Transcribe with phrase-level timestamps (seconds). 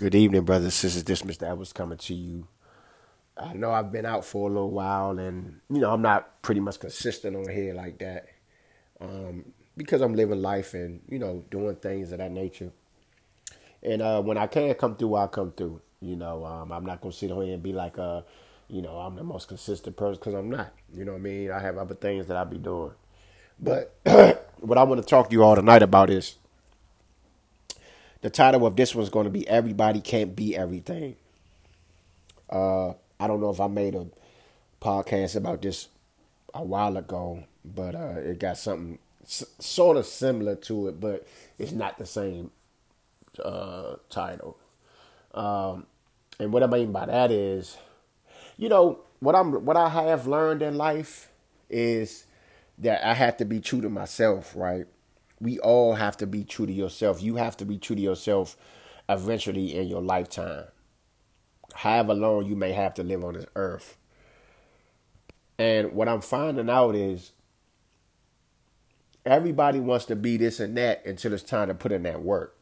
[0.00, 1.04] Good evening, brothers and sisters.
[1.04, 1.42] This Mr.
[1.42, 2.48] Edwards coming to you.
[3.36, 6.62] I know I've been out for a little while, and you know I'm not pretty
[6.62, 8.28] much consistent on here like that,
[8.98, 12.72] um, because I'm living life and you know doing things of that nature.
[13.82, 15.82] And uh, when I can come through, I'll come through.
[16.00, 18.22] You know, um, I'm not gonna sit here and be like, uh,
[18.68, 20.72] you know, I'm the most consistent person because I'm not.
[20.94, 21.50] You know what I mean?
[21.50, 22.92] I have other things that I'll be doing.
[23.60, 23.98] But
[24.60, 26.36] what I want to talk to you all tonight about is
[28.22, 31.16] the title of this one's going to be "Everybody Can't Be Everything."
[32.50, 34.06] Uh, I don't know if I made a
[34.80, 35.88] podcast about this
[36.54, 41.26] a while ago, but uh, it got something s- sort of similar to it, but
[41.58, 42.50] it's not the same
[43.44, 44.56] uh, title.
[45.34, 45.86] Um,
[46.38, 47.76] and what I mean by that is,
[48.56, 51.30] you know, what I'm what I have learned in life
[51.68, 52.24] is
[52.78, 54.86] that I have to be true to myself, right?
[55.40, 57.22] We all have to be true to yourself.
[57.22, 58.56] You have to be true to yourself
[59.08, 60.64] eventually in your lifetime.
[61.74, 63.96] However long you may have to live on this earth.
[65.58, 67.32] And what I'm finding out is
[69.24, 72.56] everybody wants to be this and that until it's time to put in that work.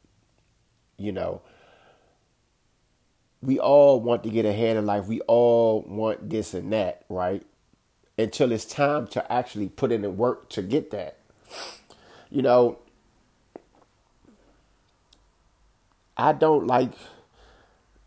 [0.97, 1.43] You know,
[3.41, 5.07] we all want to get ahead in life.
[5.07, 7.45] We all want this and that, right?
[8.17, 11.19] Until it's time to actually put in the work to get that
[12.31, 12.79] you know,
[16.17, 16.93] I don't like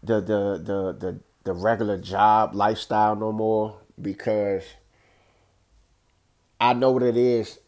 [0.03, 4.63] the the the the the regular job lifestyle no more because
[6.59, 7.59] I know what it is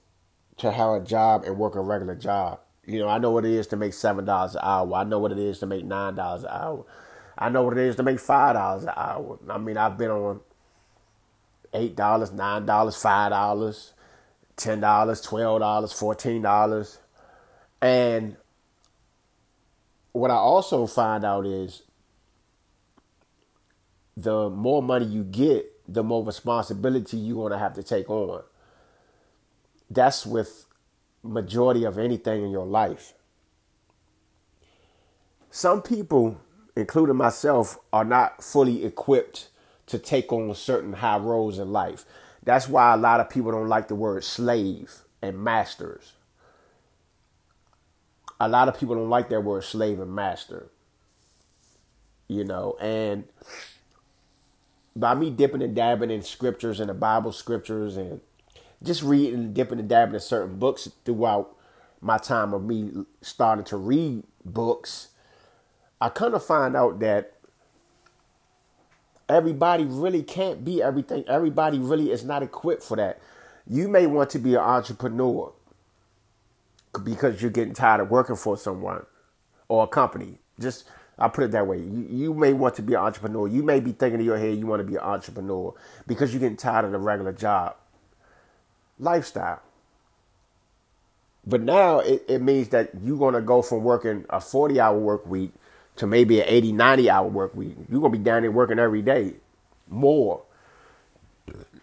[0.58, 2.60] to have a job and work a regular job.
[2.86, 4.94] You know, I know what it is to make seven dollars an hour.
[4.94, 6.86] I know what it is to make nine dollars an hour.
[7.38, 9.40] I know what it is to make five dollars an hour.
[9.50, 10.42] I mean, I've been on
[11.74, 13.94] eight dollars, nine dollars, five dollars
[14.56, 17.00] ten dollars, twelve dollars, fourteen dollars,
[17.82, 18.38] and
[20.14, 21.84] what I also find out is
[24.16, 28.44] the more money you get, the more responsibility you're gonna have to take on.
[29.90, 30.66] That's with
[31.24, 33.14] majority of anything in your life.
[35.50, 36.40] Some people,
[36.76, 39.50] including myself, are not fully equipped
[39.88, 42.06] to take on certain high roles in life.
[42.46, 46.14] That's why a lot of people don't like the word slave and masters.
[48.40, 50.68] A lot of people don't like that word slave and master.
[52.28, 53.26] You know, and
[54.96, 58.22] by me dipping and dabbing in scriptures and the Bible scriptures and
[58.82, 61.56] just reading and dipping and dabbing in certain books throughout
[62.02, 65.10] my time of me starting to read books,
[66.02, 67.33] I kind of find out that
[69.30, 71.24] Everybody really can't be everything.
[71.28, 73.22] Everybody really is not equipped for that.
[73.68, 75.54] You may want to be an entrepreneur
[77.04, 79.06] because you're getting tired of working for someone
[79.70, 80.40] or a company.
[80.60, 80.86] Just
[81.18, 81.78] I'll put it that way.
[81.80, 83.48] You, you may want to be an entrepreneur.
[83.48, 85.74] You may be thinking in your head you want to be an entrepreneur
[86.08, 87.76] because you're getting tired of the regular job
[89.00, 89.62] lifestyle.
[91.46, 94.98] But now it, it means that you're going to go from working a 40 hour
[94.98, 95.52] work week
[95.98, 97.76] to maybe an 80, 90 hour work week.
[97.90, 99.34] You're going to be down there working every day
[99.88, 100.44] more,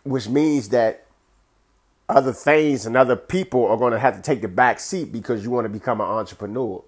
[0.04, 1.06] which means that
[2.08, 5.44] other things and other people are going to have to take the back seat because
[5.44, 6.82] you want to become an entrepreneur.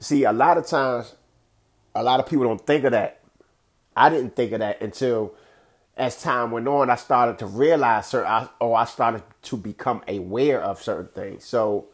[0.00, 1.14] See, a lot of times,
[1.94, 3.20] a lot of people don't think of that.
[3.96, 5.34] I didn't think of that until
[5.96, 10.02] as time went on, I started to realize certain, or oh, I started to become
[10.08, 11.44] aware of certain things.
[11.44, 11.86] So,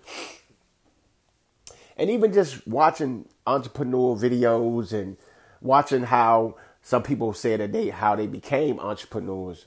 [1.96, 5.16] and even just watching entrepreneurial videos and
[5.60, 9.66] watching how some people say that they how they became entrepreneurs.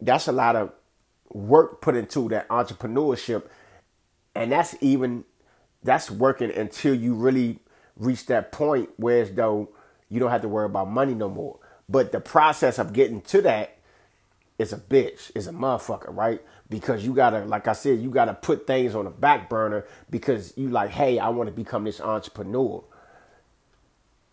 [0.00, 0.72] That's a lot of
[1.30, 3.44] work put into that entrepreneurship,
[4.34, 5.24] and that's even
[5.82, 7.60] that's working until you really
[7.96, 9.70] reach that point where as though
[10.08, 11.58] you don't have to worry about money no more.
[11.88, 13.78] But the process of getting to that
[14.58, 16.42] is a bitch, is a motherfucker, right?
[16.68, 20.52] Because you gotta, like I said, you gotta put things on the back burner because
[20.56, 22.82] you like, hey, I want to become this entrepreneur.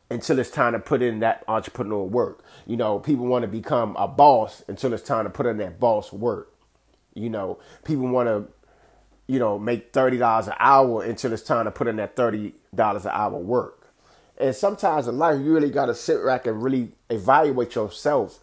[0.10, 2.44] Until it's time to put in that entrepreneur work.
[2.68, 5.80] You know, people want to become a boss until it's time to put in that
[5.80, 6.54] boss work.
[7.16, 8.46] You know, people want to,
[9.26, 12.54] you know, make thirty dollars an hour until it's time to put in that thirty
[12.76, 13.88] dollars an hour work.
[14.38, 18.40] And sometimes in life, you really got to sit back and really evaluate yourself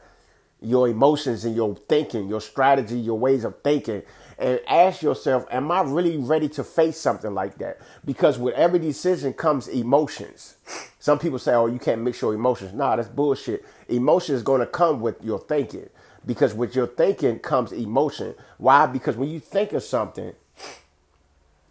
[0.62, 4.02] your emotions and your thinking, your strategy, your ways of thinking,
[4.38, 7.80] and ask yourself, Am I really ready to face something like that?
[8.04, 10.56] Because with every decision comes emotions.
[11.00, 12.72] Some people say, Oh, you can't mix your emotions.
[12.74, 13.64] Nah, that's bullshit.
[13.88, 15.88] Emotion is going to come with your thinking
[16.26, 18.34] because with your thinking comes emotion.
[18.58, 18.86] Why?
[18.86, 20.34] Because when you think of something,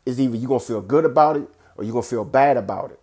[0.06, 2.57] it's either you're going to feel good about it or you're going to feel bad
[2.57, 3.00] about it.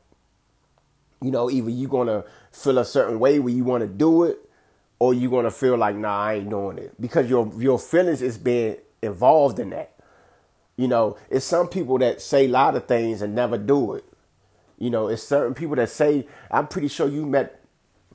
[1.22, 4.45] you know, either you're gonna feel a certain way where you want to do it,
[4.98, 8.38] or you're gonna feel like, nah, I ain't doing it because your your feelings is
[8.38, 9.92] being involved in that.
[10.76, 14.04] You know, it's some people that say a lot of things and never do it.
[14.78, 17.62] You know, it's certain people that say, I'm pretty sure you met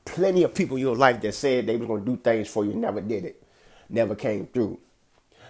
[0.04, 2.72] plenty of people in your life that said they were gonna do things for you,
[2.72, 3.42] and never did it,
[3.88, 4.78] never came through.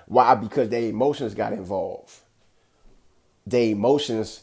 [0.07, 0.35] Why?
[0.35, 2.13] Because their emotions got involved.
[3.47, 4.43] Their emotions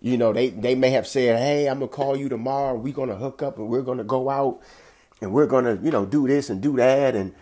[0.00, 3.16] you know, they, they may have said, Hey, I'm gonna call you tomorrow, we're gonna
[3.16, 4.60] hook up and we're gonna go out
[5.20, 7.34] and we're gonna, you know, do this and do that and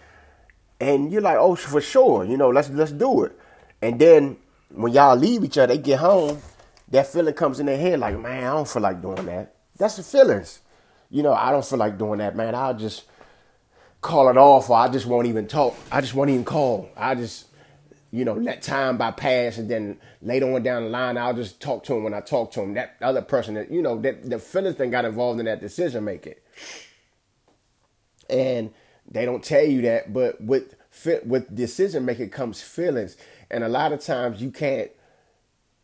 [0.81, 3.39] and you're like, Oh, for sure, you know, let's let's do it.
[3.83, 4.37] And then
[4.71, 6.41] when y'all leave each other, they get home,
[6.89, 9.55] that feeling comes in their head like, Man, I don't feel like doing that.
[9.77, 10.61] That's the feelings.
[11.11, 12.55] You know, I don't feel like doing that, man.
[12.55, 13.05] I'll just
[14.01, 15.75] call it off or I just won't even talk.
[15.91, 16.91] I just won't even call.
[16.97, 17.49] I just
[18.11, 21.61] you know, let time by pass, and then later on down the line, I'll just
[21.61, 22.75] talk to him when I talk to him.
[22.75, 26.05] That other person, that you know, that the feelings thing got involved in that decision
[26.05, 26.35] making,
[28.29, 28.73] and
[29.11, 30.13] they don't tell you that.
[30.13, 30.75] But with
[31.25, 33.17] with decision making comes feelings,
[33.51, 34.91] and a lot of times you can't,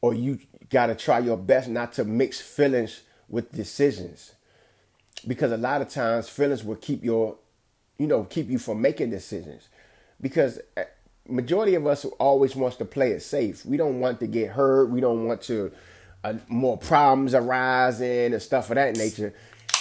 [0.01, 0.39] or you
[0.71, 4.33] got to try your best not to mix feelings with decisions,
[5.27, 7.37] because a lot of times feelings will keep your,
[7.99, 9.69] you know, keep you from making decisions,
[10.21, 10.85] because eh,
[11.29, 13.65] majority of us always wants to play it safe.
[13.65, 14.91] We don't want to get hurt.
[14.91, 15.73] We don't want to
[16.25, 19.35] uh, more problems arising and stuff of that nature.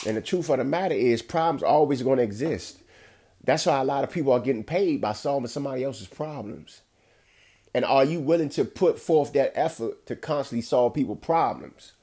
[0.05, 2.81] And the truth of the matter is, problems always going to exist.
[3.43, 6.81] That's why a lot of people are getting paid by solving somebody else's problems.
[7.73, 11.93] And are you willing to put forth that effort to constantly solve people's problems?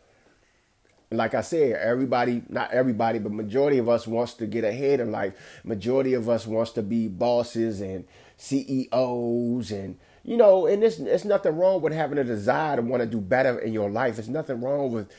[1.12, 5.10] like I said, everybody, not everybody, but majority of us wants to get ahead in
[5.10, 5.34] life.
[5.64, 8.04] Majority of us wants to be bosses and
[8.36, 13.00] CEOs and you know, and there's, there's nothing wrong with having a desire to want
[13.00, 14.16] to do better in your life.
[14.16, 15.10] There's nothing wrong with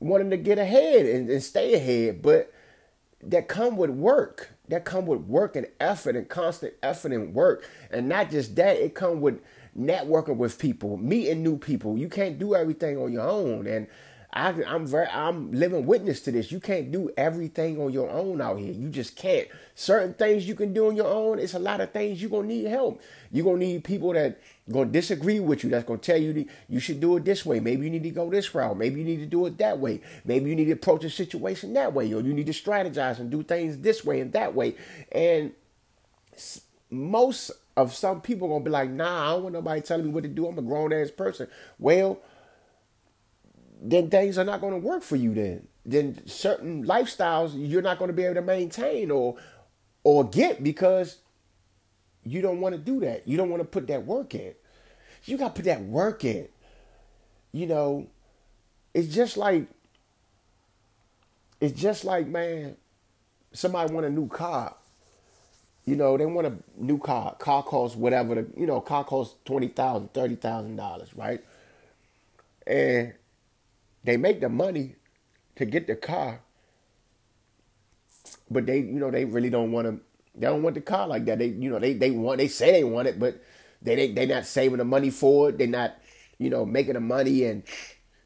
[0.00, 2.52] wanting to get ahead and, and stay ahead, but
[3.22, 4.50] that come with work.
[4.68, 7.68] That come with work and effort and constant effort and work.
[7.90, 9.40] And not just that, it come with
[9.78, 11.96] networking with people, meeting new people.
[11.96, 13.66] You can't do everything on your own.
[13.66, 13.86] And
[14.32, 16.52] I, am very, I'm living witness to this.
[16.52, 18.72] You can't do everything on your own out here.
[18.72, 19.48] You just can't.
[19.74, 21.38] Certain things you can do on your own.
[21.38, 23.00] It's a lot of things you're gonna need help.
[23.32, 24.38] You're gonna need people that
[24.70, 25.70] gonna disagree with you.
[25.70, 27.60] That's gonna tell you you should do it this way.
[27.60, 28.76] Maybe you need to go this route.
[28.76, 30.00] Maybe you need to do it that way.
[30.24, 33.30] Maybe you need to approach the situation that way, or you need to strategize and
[33.30, 34.74] do things this way and that way.
[35.12, 35.52] And
[36.90, 40.24] most of some people gonna be like, Nah, I don't want nobody telling me what
[40.24, 40.46] to do.
[40.46, 41.48] I'm a grown ass person.
[41.78, 42.20] Well
[43.80, 47.98] then things are not going to work for you then then certain lifestyles you're not
[47.98, 49.36] going to be able to maintain or
[50.04, 51.18] or get because
[52.30, 53.26] you don't want to do that.
[53.26, 54.54] You don't want to put that work in.
[55.24, 56.48] You got to put that work in.
[57.52, 58.08] You know
[58.94, 59.66] it's just like
[61.60, 62.76] it's just like man
[63.52, 64.74] somebody want a new car.
[65.84, 67.34] You know they want a new car.
[67.36, 71.40] Car costs whatever the you know car costs twenty thousand thirty thousand dollars right?
[72.66, 73.14] And
[74.04, 74.96] they make the money
[75.56, 76.40] to get the car,
[78.50, 80.00] but they, you know, they really don't want to.
[80.38, 81.38] They don't want the car like that.
[81.38, 82.38] They, you know, they they want.
[82.38, 83.42] They say they want it, but
[83.82, 85.58] they they they not saving the money for it.
[85.58, 85.96] They're not,
[86.38, 87.62] you know, making the money and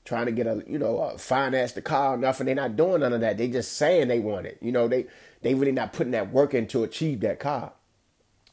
[0.05, 3.13] trying to get a, you know, finance the car enough, and they're not doing none
[3.13, 3.39] of that.
[3.39, 4.59] They just saying they want it.
[4.61, 5.07] You know, they
[5.43, 7.73] they really not putting that work in to achieve that car.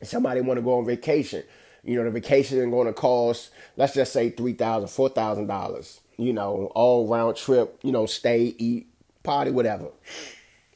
[0.01, 1.44] Somebody want to go on vacation.
[1.84, 5.48] You know, the vacation is going to cost, let's just say three thousand, four thousand
[5.48, 8.88] dollars you know, all round trip, you know, stay, eat,
[9.24, 9.88] party, whatever.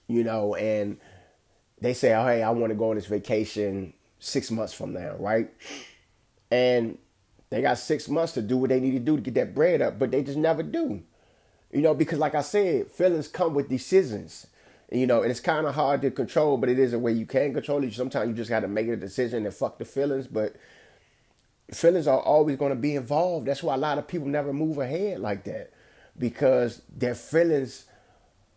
[0.08, 0.98] You know, and
[1.84, 5.16] they say, oh, hey, I want to go on this vacation six months from now,
[5.20, 5.50] right?
[6.50, 6.98] And
[7.50, 9.82] they got six months to do what they need to do to get that bread
[9.82, 11.04] up, but they just never do.
[11.72, 14.48] You know, because like I said, feelings come with decisions.
[14.92, 17.26] You know, and it's kind of hard to control, but it is a way you
[17.26, 17.94] can control it.
[17.94, 20.28] Sometimes you just got to make a decision and fuck the feelings.
[20.28, 20.56] But
[21.74, 23.48] feelings are always going to be involved.
[23.48, 25.74] That's why a lot of people never move ahead like that
[26.18, 27.88] because their feelings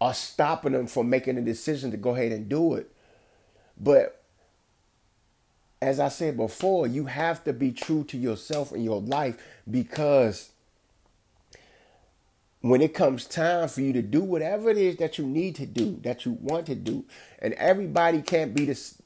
[0.01, 2.93] are stopping them from making a decision to go ahead and do it.
[3.79, 4.23] But
[5.81, 9.37] as I said before, you have to be true to yourself in your life
[9.71, 10.51] because
[12.61, 15.67] when it comes time for you to do whatever it is that you need to
[15.67, 17.05] do, that you want to do,
[17.39, 19.01] and everybody can't be this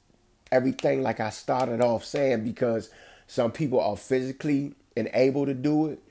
[0.53, 2.91] everything like I started off saying because
[3.27, 6.03] some people are physically able to do it.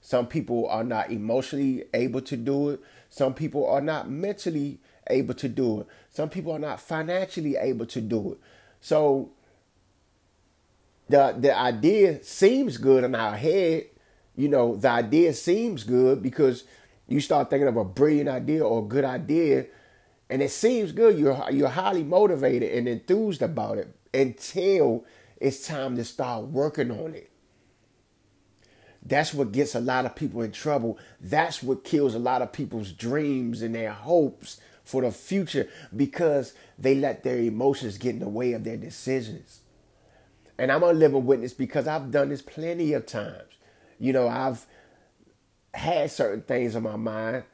[0.00, 2.80] Some people are not emotionally able to do it.
[3.10, 4.78] Some people are not mentally
[5.10, 5.86] able to do it.
[6.10, 8.38] Some people are not financially able to do it.
[8.80, 9.30] So
[11.08, 13.86] the the idea seems good in our head.
[14.36, 16.64] You know, the idea seems good because
[17.08, 19.66] you start thinking of a brilliant idea or a good idea
[20.30, 21.18] And it seems good.
[21.18, 25.04] You're you're highly motivated and enthused about it until
[25.38, 27.30] it's time to start working on it.
[29.02, 30.98] That's what gets a lot of people in trouble.
[31.20, 36.54] That's what kills a lot of people's dreams and their hopes for the future because
[36.78, 39.60] they let their emotions get in the way of their decisions.
[40.56, 43.52] And I'm a living witness because I've done this plenty of times.
[44.00, 44.64] You know, I've
[45.74, 47.44] had certain things in my mind,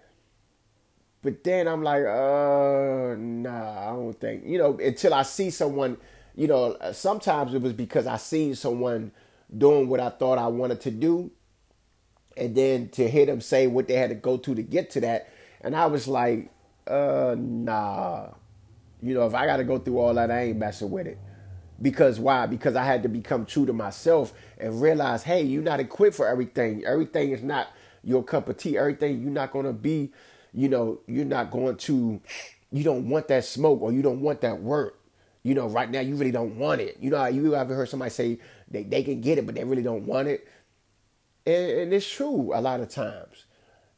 [1.23, 5.97] but then I'm like, uh, nah, I don't think, you know, until I see someone,
[6.37, 9.11] you know, sometimes it was because I seen someone
[9.59, 11.33] doing what I thought I wanted to do.
[12.37, 15.01] And then to hear them say what they had to go through to get to
[15.01, 15.33] that.
[15.63, 16.51] And I was like,
[16.87, 18.29] uh, nah.
[19.03, 21.19] You know, if I got to go through all that, I ain't messing with it.
[21.83, 22.47] Because why?
[22.47, 26.27] Because I had to become true to myself and realize, hey, you're not equipped for
[26.27, 26.85] everything.
[26.85, 27.69] Everything is not
[28.03, 28.79] your cup of tea.
[28.79, 30.13] Everything you're not going to be,
[30.53, 32.21] you know, you're not going to,
[32.71, 35.01] you don't want that smoke or you don't want that work.
[35.43, 36.97] You know, right now you really don't want it.
[37.01, 38.39] You know, you ever heard somebody say
[38.71, 40.49] they, they can get it, but they really don't want it?
[41.45, 43.44] And, and it's true a lot of times.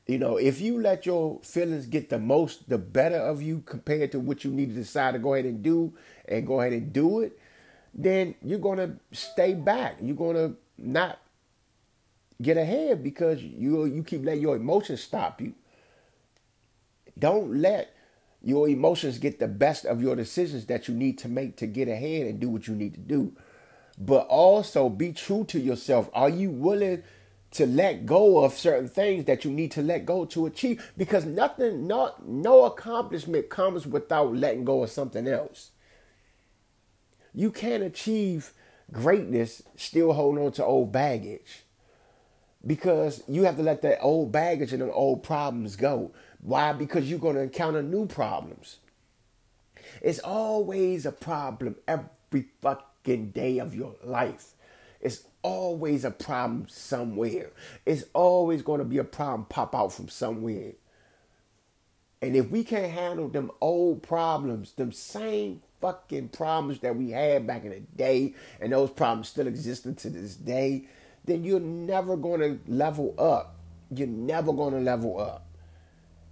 [0.07, 4.13] You know, if you let your feelings get the most, the better of you compared
[4.13, 5.95] to what you need to decide to go ahead and do
[6.27, 7.39] and go ahead and do it,
[7.93, 9.97] then you're going to stay back.
[10.01, 11.19] You're going to not
[12.41, 15.55] get ahead because you you keep letting your emotions stop you.
[17.19, 17.95] Don't let
[18.43, 21.89] your emotions get the best of your decisions that you need to make to get
[21.89, 23.33] ahead and do what you need to do.
[23.99, 26.11] But also be true to yourself.
[26.13, 27.03] Are you willing
[27.57, 30.93] to let go of certain things that you need to let go to achieve?
[30.97, 35.71] Because nothing, not no accomplishment comes without letting go of something else.
[37.35, 38.53] You can't achieve
[38.93, 41.65] greatness still holding on to old baggage.
[42.67, 46.13] Because you have to let that old baggage and the old problems go.
[46.41, 46.73] Why?
[46.73, 48.79] Because you're going to encounter new problems.
[50.03, 54.55] It's always a problem every fucking day of your life.
[55.01, 57.51] It's always a problem somewhere.
[57.85, 60.73] It's always going to be a problem pop out from somewhere.
[62.23, 67.47] And if we can't handle them old problems, them same fucking problems that we had
[67.47, 70.87] back in the day, and those problems still existing to this day,
[71.25, 73.57] then you're never going to level up.
[73.91, 75.47] You're never going to level up.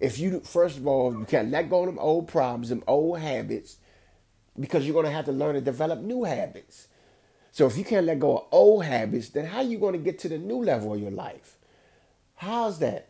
[0.01, 3.21] If you, first of all, you can't let go of them old problems, them old
[3.21, 3.77] habits,
[4.59, 6.89] because you're going to have to learn to develop new habits.
[7.55, 9.99] So if you can't let go of old habits, then how are you going to
[10.01, 11.57] get to the new level of your life?
[12.35, 13.09] How's that?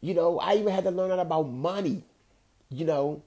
[0.00, 2.04] You know, I even had to learn about money.
[2.68, 3.22] You know,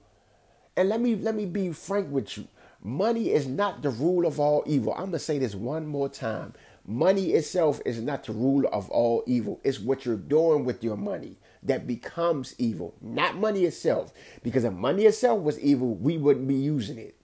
[0.78, 2.48] and let me let me be frank with you.
[2.82, 4.94] Money is not the rule of all evil.
[4.94, 6.54] I'm gonna say this one more time.
[6.86, 9.60] Money itself is not the rule of all evil.
[9.66, 14.14] It's what you're doing with your money that becomes evil, not money itself.
[14.44, 17.17] Because if money itself was evil, we wouldn't be using it.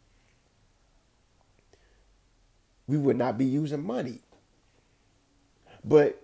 [2.87, 4.19] We would not be using money.
[5.83, 6.21] But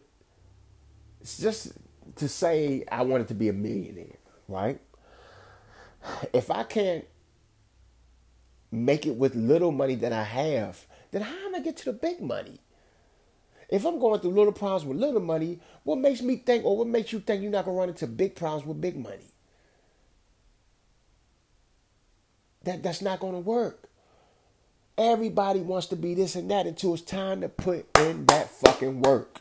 [1.22, 1.74] it's just
[2.16, 4.80] to say I wanted to be a millionaire, right?
[6.34, 7.06] If I can't
[8.72, 11.94] make it with little money that I have, then how am I get to the
[11.94, 12.60] big money?
[13.70, 16.88] If I'm going through little problems with little money, what makes me think or what
[16.88, 19.34] makes you think you're not gonna run into big problems with big money?
[22.64, 23.89] That that's not gonna work.
[25.00, 29.02] Everybody wants to be this and that until it's time to put in that fucking
[29.02, 29.40] work.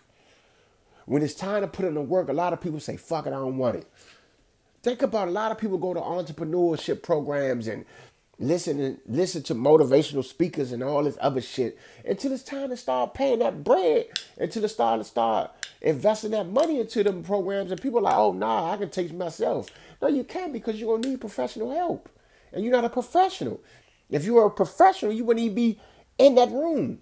[1.05, 3.31] When it's time to put in the work, a lot of people say, fuck it,
[3.31, 3.91] I don't want it.
[4.85, 7.85] Think about a lot of people go to entrepreneurship programs and
[8.39, 12.77] listen and listen to motivational speakers and all this other shit until it's time to
[12.77, 15.51] start paying that bread, until it's time to start
[15.81, 17.73] investing that money into them programs.
[17.73, 19.67] And people are like, oh nah, I can teach myself.
[20.01, 22.09] No, you can't because you're gonna need professional help.
[22.53, 23.61] And you're not a professional.
[24.11, 25.81] If you were a professional, you wouldn't even be
[26.19, 27.01] in that room.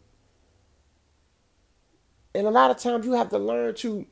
[2.34, 4.06] And a lot of times you have to learn to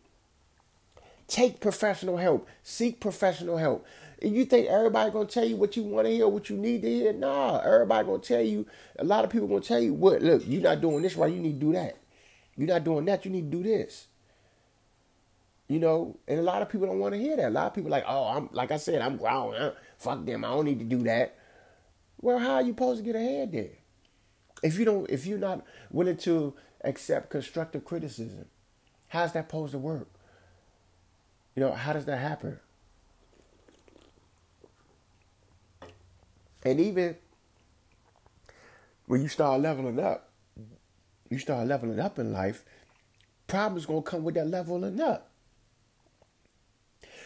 [1.26, 3.86] take professional help, seek professional help.
[4.22, 6.82] And you think everybody gonna tell you what you want to hear, what you need
[6.82, 7.12] to hear?
[7.12, 8.66] Nah, everybody gonna tell you.
[8.98, 10.22] A lot of people gonna tell you what.
[10.22, 11.32] Look, you're not doing this right.
[11.32, 11.98] You need to do that.
[12.56, 13.24] You're not doing that.
[13.24, 14.06] You need to do this.
[15.68, 17.48] You know, and a lot of people don't want to hear that.
[17.48, 19.72] A lot of people like, oh, I'm like I said, I'm grown.
[19.98, 20.44] Fuck them.
[20.44, 21.36] I don't need to do that.
[22.20, 23.70] Well, how are you supposed to get ahead there?
[24.62, 28.46] If you don't, if you're not willing to accept constructive criticism,
[29.08, 30.08] how's that supposed to work?
[31.54, 32.58] You know, how does that happen?
[36.64, 37.16] And even
[39.06, 40.30] when you start leveling up,
[41.28, 42.64] you start leveling up in life,
[43.46, 45.30] problems gonna come with that leveling up.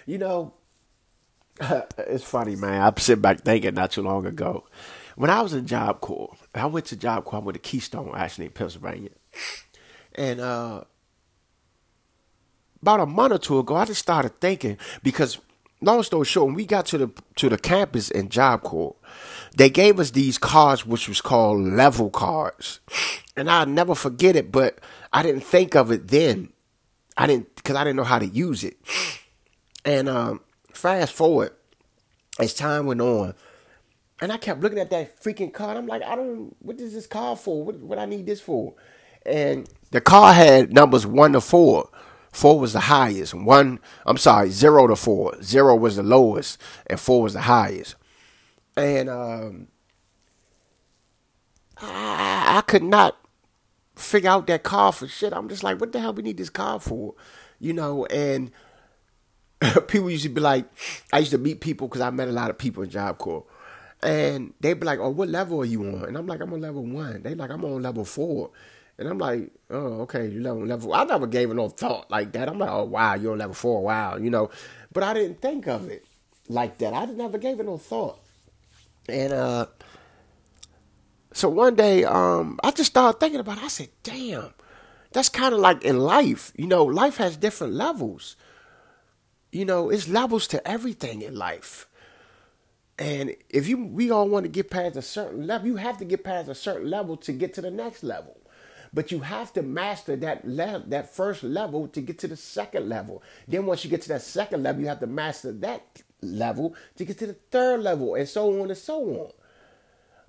[0.07, 0.55] You know,
[1.99, 2.83] it's funny, man.
[2.83, 4.65] I'm sitting back thinking not too long ago.
[5.17, 7.41] When I was in Job Corps, I went to Job Corps.
[7.41, 9.11] I went to Keystone, actually, in Pennsylvania.
[10.15, 10.85] And uh,
[12.81, 15.39] about a month or two ago, I just started thinking because
[15.81, 18.97] long story short, when we got to the to the campus in Job Corps,
[19.57, 22.81] they gave us these cards which was called level cards.
[23.37, 24.79] And I'll never forget it, but
[25.13, 26.53] I didn't think of it then.
[27.17, 28.77] I didn't because I didn't know how to use it.
[29.85, 30.41] And um,
[30.79, 31.53] fast forward,
[32.39, 33.35] as time went on,
[34.21, 35.77] and I kept looking at that freaking card.
[35.77, 36.55] I'm like, I don't.
[36.61, 37.65] What is this card for?
[37.65, 38.75] What what I need this for?
[39.27, 41.91] And the card had numbers one to four.
[42.33, 43.35] Four was the highest.
[43.35, 45.43] One, I'm sorry, zero to four.
[45.43, 47.97] Zero was the lowest, and four was the highest.
[48.77, 49.69] And um,
[51.79, 53.17] I, I could not
[53.97, 55.33] figure out that card for shit.
[55.33, 57.15] I'm just like, what the hell we need this card for?
[57.59, 58.53] You know, and
[59.89, 60.65] people used to be like,
[61.13, 63.45] I used to meet people because I met a lot of people in Job Corps.
[64.03, 66.05] And they'd be like, oh, what level are you on?
[66.05, 67.23] And I'm like, I'm on level one.
[67.23, 68.51] They like, I'm on level four.
[68.97, 70.95] And I'm like, oh, okay, you level level.
[70.95, 72.49] I never gave it no thought like that.
[72.49, 74.51] I'm like, oh wow, you're on level four, wow, you know.
[74.93, 76.05] But I didn't think of it
[76.49, 76.93] like that.
[76.93, 78.19] I never gave it no thought.
[79.09, 79.67] And uh
[81.33, 83.65] so one day, um, I just started thinking about it.
[83.65, 84.53] I said, damn,
[85.13, 86.53] that's kind of like in life.
[86.57, 88.35] You know, life has different levels.
[89.51, 91.87] You know, it's levels to everything in life.
[92.99, 96.05] And if you we all want to get past a certain level, you have to
[96.05, 98.37] get past a certain level to get to the next level.
[98.93, 102.89] But you have to master that le- that first level to get to the second
[102.89, 103.23] level.
[103.47, 107.05] Then once you get to that second level, you have to master that level to
[107.05, 109.33] get to the third level, and so on and so on.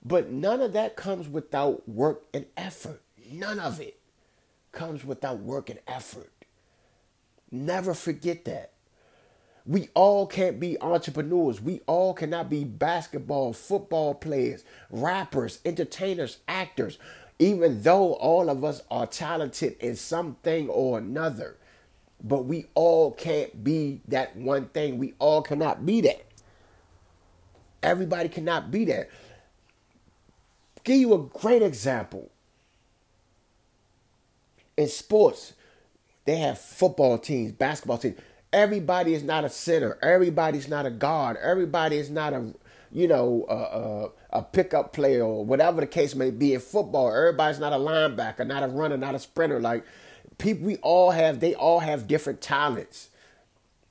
[0.04, 3.02] But none of that comes without work and effort.
[3.32, 4.00] None of it
[4.72, 6.32] comes without work and effort.
[7.52, 8.74] Never forget that.
[9.70, 11.62] We all can't be entrepreneurs.
[11.62, 16.98] We all cannot be basketball, football players, rappers, entertainers, actors
[17.40, 21.56] even though all of us are talented in something or another,
[22.22, 24.98] but we all can't be that one thing.
[24.98, 26.26] We all cannot be that.
[27.82, 29.10] Everybody cannot be that.
[30.84, 32.30] Give you a great example.
[34.76, 35.54] In sports,
[36.26, 38.20] they have football teams, basketball teams.
[38.52, 39.98] Everybody is not a center.
[40.02, 41.38] Everybody's not a guard.
[41.38, 42.54] Everybody is not a
[42.92, 47.14] you know, a, a, a pickup player or whatever the case may be in football.
[47.14, 49.60] Everybody's not a linebacker, not a runner, not a sprinter.
[49.60, 49.86] Like
[50.38, 53.10] people, we all have, they all have different talents.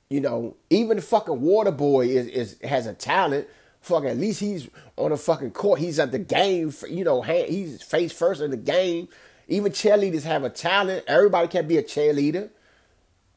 [0.09, 3.47] You know, even the fucking water boy is, is has a talent.
[3.79, 4.67] Fuck, at least he's
[4.97, 5.79] on the fucking court.
[5.79, 6.73] He's at the game.
[6.89, 9.07] You know, he's face first in the game.
[9.47, 11.05] Even cheerleaders have a talent.
[11.07, 12.49] Everybody can be a cheerleader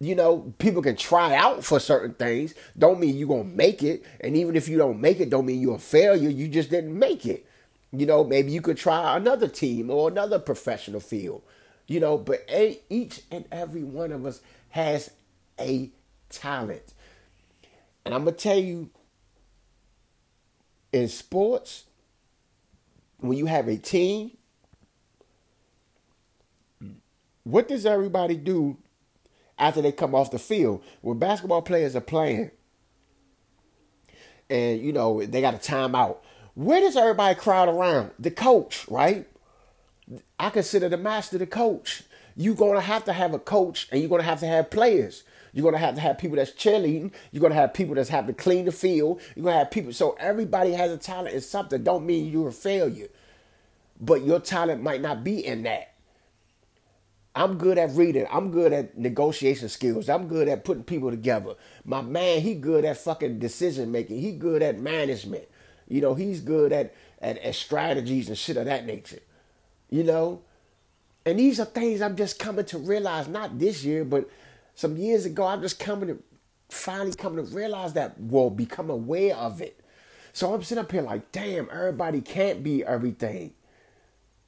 [0.02, 2.54] you know, people can try out for certain things.
[2.76, 4.04] Don't mean you're going to make it.
[4.20, 6.28] And even if you don't make it, don't mean you're a failure.
[6.28, 7.46] You just didn't make it.
[7.92, 11.42] You know, maybe you could try another team or another professional field.
[11.86, 15.08] You know, but a, each and every one of us has
[15.60, 15.90] a
[16.30, 16.94] talent.
[18.04, 18.90] And I'm going to tell you,
[20.92, 21.84] in sports,
[23.18, 24.32] when you have a team,
[27.44, 28.78] what does everybody do
[29.62, 30.82] after they come off the field.
[31.02, 32.50] When basketball players are playing
[34.50, 36.16] and, you know, they got a timeout,
[36.54, 38.10] where does everybody crowd around?
[38.18, 39.26] The coach, right?
[40.38, 42.02] I consider the master the coach.
[42.34, 45.22] You're to have to have a coach and you're to have to have players.
[45.52, 47.12] You're to have to have people that's cheerleading.
[47.30, 49.20] You're to have people that's have to clean the field.
[49.36, 49.92] You're to have people.
[49.92, 51.84] So everybody has a talent in something.
[51.84, 53.08] Don't mean you're a failure.
[54.00, 55.91] But your talent might not be in that.
[57.34, 58.26] I'm good at reading.
[58.30, 60.08] I'm good at negotiation skills.
[60.08, 61.54] I'm good at putting people together.
[61.84, 64.20] My man, he good at fucking decision making.
[64.20, 65.44] He good at management.
[65.88, 69.20] You know, he's good at, at, at strategies and shit of that nature.
[69.88, 70.42] You know?
[71.24, 74.28] And these are things I'm just coming to realize, not this year, but
[74.74, 76.22] some years ago, I'm just coming to
[76.68, 79.78] finally coming to realize that, well, become aware of it.
[80.32, 83.52] So I'm sitting up here like, damn, everybody can't be everything.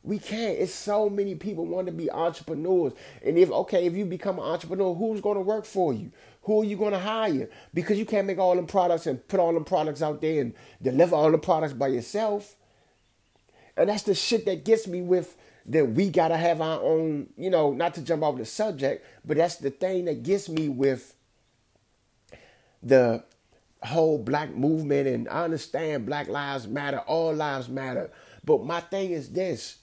[0.05, 0.59] We can't.
[0.59, 2.93] It's so many people want to be entrepreneurs.
[3.25, 6.12] And if okay, if you become an entrepreneur, who's going to work for you?
[6.43, 7.49] Who are you going to hire?
[7.73, 10.53] Because you can't make all them products and put all them products out there and
[10.83, 12.55] deliver all the products by yourself.
[13.79, 15.37] And that's the shit that gets me with
[15.67, 19.38] that we gotta have our own, you know, not to jump off the subject, but
[19.38, 21.14] that's the thing that gets me with
[22.83, 23.25] the
[23.83, 28.11] whole black movement and I understand black lives matter, all lives matter.
[28.45, 29.79] But my thing is this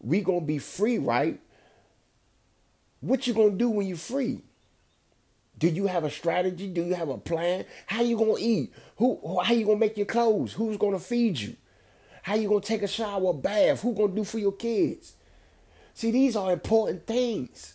[0.00, 1.38] we gonna be free, right?
[3.00, 4.42] What you gonna do when you're free?
[5.58, 6.68] Do you have a strategy?
[6.68, 7.66] Do you have a plan?
[7.86, 8.72] How you gonna eat?
[8.96, 9.40] Who?
[9.42, 10.54] How you gonna make your clothes?
[10.54, 11.56] Who's gonna feed you?
[12.22, 13.82] How you gonna take a shower, bath?
[13.82, 15.14] Who gonna do for your kids?
[15.94, 17.74] See, these are important things.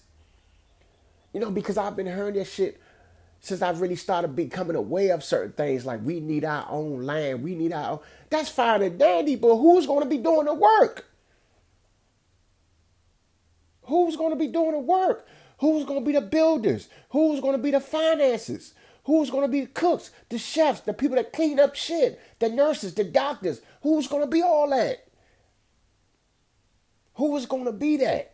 [1.33, 2.79] You know, because I've been hearing this shit
[3.45, 7.43] since I've really started becoming aware of certain things, like we need our own land,
[7.43, 7.99] we need our own.
[8.31, 11.05] That's fine and dandy, but who's to be doing the work?
[13.85, 15.27] Who's going to be doing the work?
[15.59, 16.89] Who's going to be the builders?
[17.09, 18.73] Who's going to be the finances?
[19.05, 22.49] Who's going to be the cooks, the chefs, the people that clean up shit, the
[22.49, 23.61] nurses, the doctors?
[23.83, 25.05] Who's going to be all that?
[27.15, 28.33] Who is going to be that?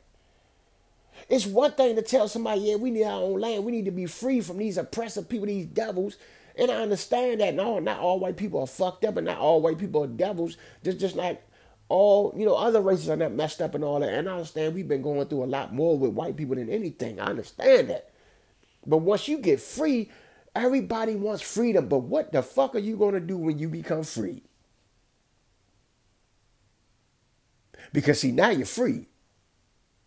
[1.30, 3.64] It's one thing to tell somebody, yeah, we need our own land.
[3.64, 6.18] We need to be free from these oppressive people, these devils.
[6.56, 7.54] And I understand that.
[7.54, 10.58] No, not all white people are fucked up and not all white people are devils.
[10.84, 11.44] Just just like
[11.92, 14.14] all, you know, other races are not messed up and all that.
[14.14, 17.20] And I understand we've been going through a lot more with white people than anything.
[17.20, 18.12] I understand that.
[18.88, 20.10] But once you get free,
[20.56, 21.90] everybody wants freedom.
[21.90, 24.42] But what the fuck are you going to do when you become free?
[27.92, 29.08] Because see, now you're free.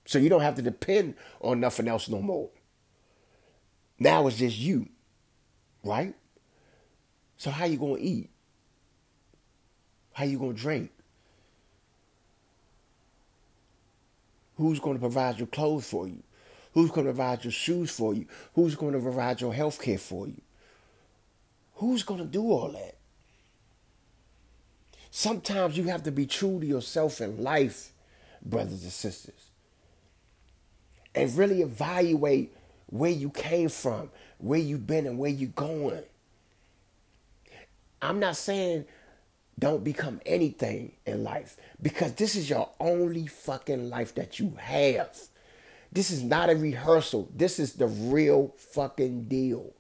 [0.07, 2.49] So you don't have to depend on nothing else no more.
[3.99, 4.89] Now it's just you.
[5.85, 6.15] Right?
[7.37, 8.31] So how you gonna eat?
[10.15, 10.94] How you gonna drink?
[14.57, 16.23] Who's gonna provide your clothes for you?
[16.73, 18.27] Who's gonna provide your shoes for you?
[18.55, 20.41] Who's gonna provide your health care for you?
[21.75, 22.97] Who's gonna do all that?
[25.11, 27.93] Sometimes you have to be true to yourself in life,
[28.45, 29.51] brothers and sisters,
[31.15, 32.53] and really evaluate
[32.87, 36.03] where you came from, where you've been, and where you're going.
[38.03, 38.85] I'm not saying
[39.59, 45.17] don't become anything in life because this is your only fucking life that you have.
[45.93, 47.29] This is not a rehearsal.
[47.35, 49.73] This is the real fucking deal.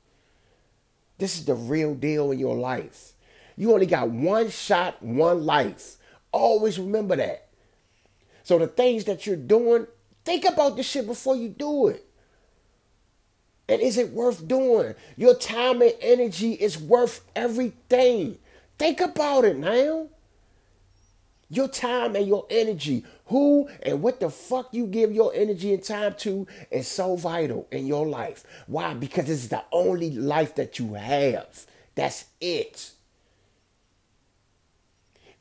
[1.18, 3.12] This is the real deal in your life.
[3.56, 5.96] You only got one shot, one life.
[6.30, 7.48] Always remember that.
[8.44, 9.86] So the things that you're doing,
[10.24, 12.04] think about this shit before you do it.
[13.68, 14.94] And is it worth doing?
[15.16, 18.38] Your time and energy is worth everything.
[18.78, 20.08] Think about it now.
[21.50, 25.82] Your time and your energy, who and what the fuck you give your energy and
[25.82, 28.44] time to is so vital in your life.
[28.66, 28.94] Why?
[28.94, 31.66] Because it's the only life that you have.
[31.94, 32.90] That's it.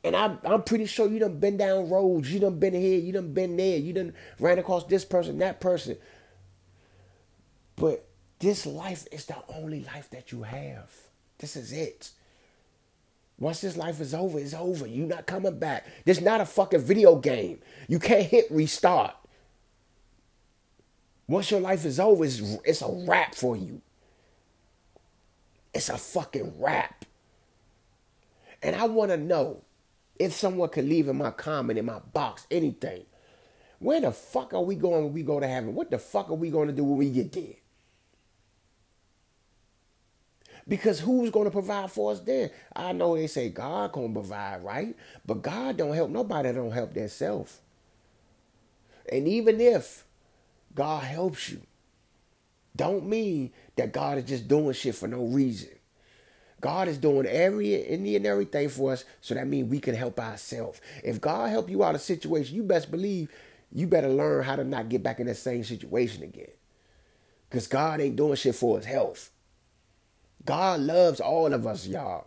[0.04, 2.30] And I'm, I'm pretty sure you done been down roads.
[2.30, 3.00] You done been here.
[3.00, 3.78] You done been there.
[3.78, 5.96] You done ran across this person, that person.
[7.76, 8.06] But
[8.38, 10.92] this life is the only life that you have.
[11.38, 12.10] This is it.
[13.38, 14.86] Once this life is over, it's over.
[14.86, 15.86] You're not coming back.
[16.04, 17.60] This not a fucking video game.
[17.88, 19.16] You can't hit restart.
[21.26, 23.80] Once your life is over, it's, it's a wrap for you.
[25.72, 27.04] It's a fucking wrap.
[28.62, 29.62] And I want to know
[30.18, 33.04] if someone could leave in my comment, in my box, anything.
[33.80, 35.74] Where the fuck are we going when we go to heaven?
[35.74, 37.54] What the fuck are we going to do when we get there?
[40.66, 42.50] Because who's going to provide for us there?
[42.74, 44.96] I know they say God going to provide, right?
[45.26, 47.60] But God don't help nobody that don't help themselves.
[49.10, 50.04] And even if
[50.74, 51.60] God helps you,
[52.74, 55.68] don't mean that God is just doing shit for no reason.
[56.60, 60.18] God is doing every any and everything for us, so that means we can help
[60.18, 60.80] ourselves.
[61.04, 63.30] If God help you out of a situation, you best believe
[63.70, 66.52] you better learn how to not get back in that same situation again.
[67.50, 69.30] Because God ain't doing shit for his health.
[70.44, 72.26] God loves all of us, y'all.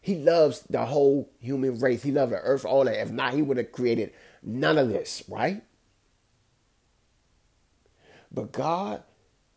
[0.00, 2.02] He loves the whole human race.
[2.02, 3.00] He loves the earth, all that.
[3.00, 5.62] If not, he would have created none of this, right?
[8.30, 9.02] But God,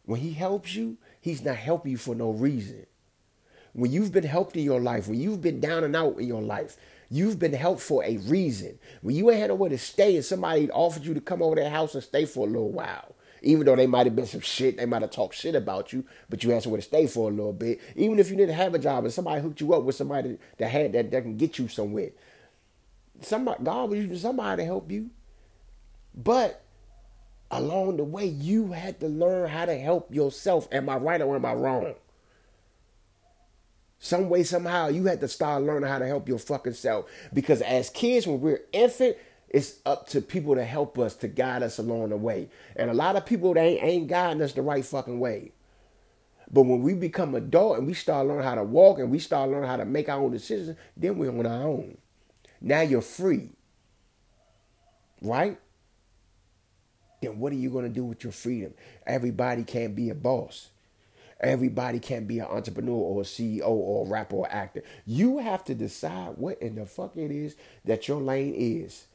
[0.03, 2.85] when he helps you, he's not helping you for no reason
[3.73, 6.41] when you've been helped in your life, when you've been down and out in your
[6.41, 6.77] life,
[7.09, 8.77] you've been helped for a reason.
[9.01, 11.69] When you ain't had nowhere to stay and somebody offered you to come over their
[11.69, 14.77] house and stay for a little while, even though they might have been some shit,
[14.77, 17.33] they might have talked shit about you, but you had somewhere to stay for a
[17.33, 17.79] little bit.
[17.95, 20.67] Even if you didn't have a job and somebody hooked you up with somebody that
[20.67, 22.11] had that, that can get you somewhere.
[23.21, 25.09] Somebody, God was using somebody to help you.
[26.13, 26.63] But
[27.49, 30.67] along the way, you had to learn how to help yourself.
[30.71, 31.95] Am I right or am I wrong?
[33.97, 37.05] Some way, somehow, you had to start learning how to help your fucking self.
[37.33, 39.15] Because as kids, when we're infant,
[39.51, 42.49] it's up to people to help us, to guide us along the way.
[42.77, 45.51] And a lot of people, they ain't, ain't guiding us the right fucking way.
[46.49, 49.49] But when we become adult and we start learning how to walk and we start
[49.49, 51.97] learning how to make our own decisions, then we're on our own.
[52.61, 53.49] Now you're free.
[55.21, 55.59] Right?
[57.21, 58.73] Then what are you going to do with your freedom?
[59.05, 60.69] Everybody can't be a boss.
[61.41, 64.83] Everybody can't be an entrepreneur or a CEO or a rapper or actor.
[65.05, 69.07] You have to decide what in the fuck it is that your lane is.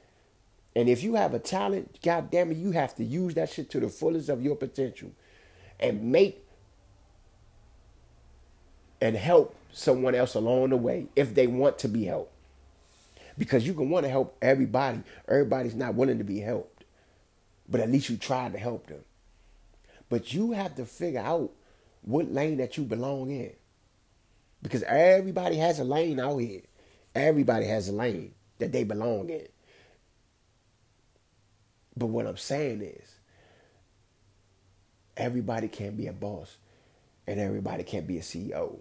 [0.77, 3.71] And if you have a talent, god damn it, you have to use that shit
[3.71, 5.11] to the fullest of your potential
[5.81, 6.47] and make
[9.01, 12.31] and help someone else along the way if they want to be helped.
[13.39, 15.03] Because you can want to help everybody.
[15.27, 16.85] Everybody's not willing to be helped.
[17.67, 19.01] But at least you tried to help them.
[20.11, 21.53] But you have to figure out
[22.03, 23.53] what lane that you belong in.
[24.63, 26.63] Because everybody has a lane out here.
[27.15, 29.49] Everybody has a lane that they belong in.
[31.97, 33.15] But what I'm saying is,
[35.17, 36.57] everybody can't be a boss
[37.27, 38.81] and everybody can't be a CEO.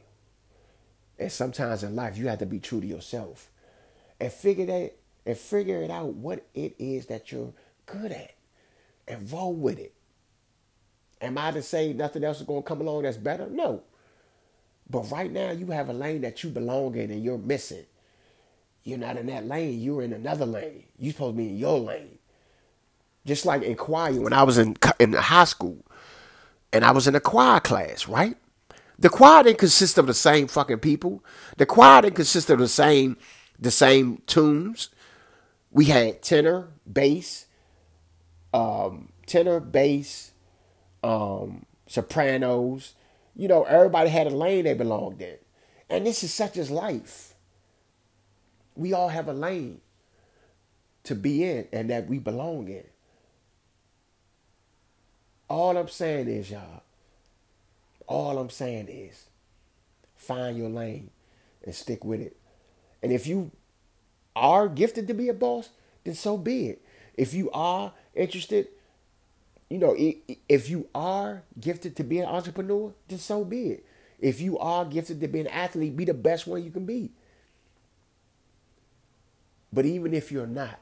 [1.17, 3.49] And sometimes in life, you have to be true to yourself
[4.19, 4.93] and figure that
[5.25, 7.54] and figure it out what it is that you're
[7.86, 8.34] good at
[9.08, 9.93] and roll with it.
[11.21, 13.47] Am I to say nothing else is going to come along that's better?
[13.49, 13.82] No.
[14.89, 17.86] But right now, you have a lane that you belong in and you're missing.
[18.84, 19.82] You're not in that lane.
[19.82, 20.84] You're in another lane.
[20.99, 22.14] You're supposed to be in your lane.
[23.26, 25.84] Just like in choir, when I was in in high school,
[26.72, 28.38] and I was in a choir class, right?
[28.98, 31.24] The choir didn't consist of the same fucking people.
[31.58, 33.18] The choir didn't consist of the same
[33.60, 34.90] the same tunes.
[35.72, 37.48] We had tenor, bass,
[38.54, 40.32] um, tenor, bass,
[41.04, 42.94] um, sopranos.
[43.36, 45.38] You know, everybody had a lane they belonged in.
[45.90, 47.36] And this is such as life.
[48.76, 49.82] We all have a lane
[51.04, 52.86] to be in and that we belong in.
[55.47, 56.84] All I'm saying is, y'all,
[58.08, 59.25] all I'm saying is
[60.15, 61.12] find your lane
[61.63, 62.36] and stick with it.
[63.03, 63.51] And if you
[64.36, 65.69] are gifted to be a boss,
[66.03, 66.81] then so be it.
[67.15, 68.67] If you are interested,
[69.69, 69.95] you know,
[70.49, 73.86] if you are gifted to be an entrepreneur, then so be it.
[74.19, 77.12] If you are gifted to be an athlete, be the best one you can be.
[79.71, 80.79] But even if you're not,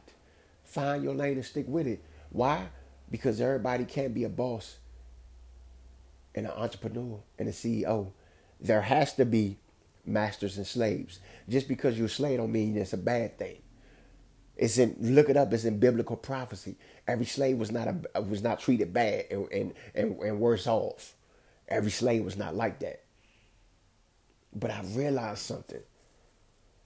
[0.64, 2.04] find your lane and stick with it.
[2.30, 2.68] Why?
[3.12, 4.78] Because everybody can't be a boss
[6.36, 8.12] and an entrepreneur and a CEO.
[8.60, 9.58] There has to be
[10.06, 11.20] masters and slaves.
[11.48, 13.62] Just because you're a slave don't mean it's a bad thing.
[14.56, 15.52] It's in look it up.
[15.54, 16.76] It's in biblical prophecy.
[17.08, 21.16] Every slave was not a, was not treated bad and, and and and worse off.
[21.68, 23.04] Every slave was not like that.
[24.54, 25.82] But I realized something.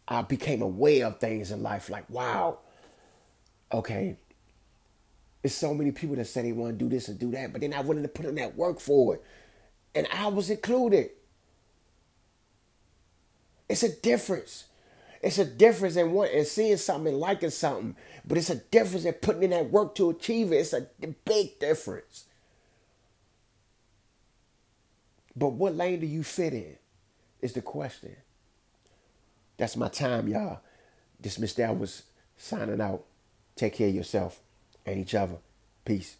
[0.07, 2.59] I became aware of things in life like, wow,
[3.73, 4.15] okay,
[5.47, 7.61] there's so many people that say they want to do this and do that, but
[7.61, 9.23] they're not willing to put in that work for it.
[9.95, 11.11] And I was included.
[13.69, 14.65] It's a difference.
[15.21, 19.05] It's a difference in what and seeing something and liking something, but it's a difference
[19.05, 20.57] in putting in that work to achieve it.
[20.57, 20.89] It's a
[21.23, 22.25] big difference.
[25.33, 26.75] But what lane do you fit in?
[27.41, 28.17] Is the question.
[29.55, 30.59] That's my time, y'all.
[31.21, 31.65] This Mr.
[31.65, 32.01] Elvis
[32.35, 33.05] signing out.
[33.55, 34.41] Take care of yourself
[34.87, 35.37] and each other.
[35.85, 36.17] Peace.